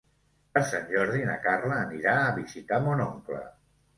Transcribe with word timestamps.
Per 0.53 0.61
Sant 0.69 0.87
Jordi 0.93 1.19
na 1.27 1.35
Carla 1.43 1.77
anirà 1.81 2.15
a 2.21 2.33
visitar 2.39 2.83
mon 2.89 3.07
oncle. 3.07 3.43